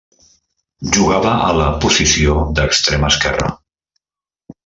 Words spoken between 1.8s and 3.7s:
posició d'extrem esquerre.